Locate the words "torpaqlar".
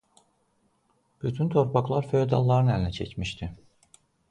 1.57-2.09